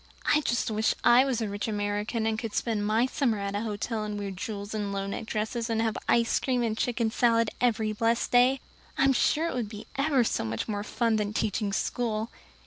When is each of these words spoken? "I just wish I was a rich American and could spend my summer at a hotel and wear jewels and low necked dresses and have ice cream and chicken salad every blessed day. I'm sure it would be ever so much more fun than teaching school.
"I 0.33 0.41
just 0.41 0.71
wish 0.71 0.95
I 1.03 1.23
was 1.25 1.41
a 1.43 1.47
rich 1.47 1.67
American 1.67 2.25
and 2.25 2.39
could 2.39 2.55
spend 2.55 2.87
my 2.87 3.05
summer 3.05 3.37
at 3.37 3.53
a 3.53 3.61
hotel 3.61 4.03
and 4.03 4.17
wear 4.17 4.31
jewels 4.31 4.73
and 4.73 4.91
low 4.91 5.05
necked 5.05 5.29
dresses 5.29 5.69
and 5.69 5.79
have 5.79 5.95
ice 6.09 6.39
cream 6.39 6.63
and 6.63 6.75
chicken 6.75 7.11
salad 7.11 7.51
every 7.61 7.93
blessed 7.93 8.31
day. 8.31 8.61
I'm 8.97 9.13
sure 9.13 9.47
it 9.47 9.53
would 9.53 9.69
be 9.69 9.85
ever 9.97 10.23
so 10.23 10.43
much 10.43 10.67
more 10.67 10.83
fun 10.83 11.17
than 11.17 11.33
teaching 11.33 11.71
school. 11.71 12.31